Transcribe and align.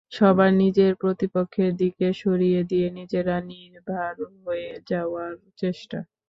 সবার 0.11 0.51
নজর 0.59 0.91
প্রতিপক্ষের 1.01 1.71
দিকে 1.81 2.07
সরিয়ে 2.21 2.61
দিয়ে 2.63 2.87
নিজেরা 2.97 3.35
নির্ভার 3.51 4.13
হয়ে 4.43 4.69
যাওয়ার 4.91 5.31
চেষ্টা। 5.57 5.99